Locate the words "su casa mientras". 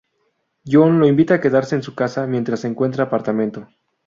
1.83-2.65